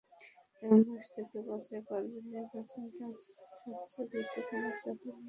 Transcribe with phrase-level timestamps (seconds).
[0.63, 5.09] আগামী মাস থেকে বাছাই পর্বের নির্বাচন তাঁর সবচেয়ে গুরুত্বপূর্ণ চক্রে প্রবেশ করবে।